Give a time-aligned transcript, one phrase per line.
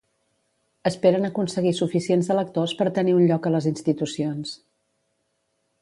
[0.89, 4.57] Esperen aconseguir suficients electors per tenir un lloc a les institucions.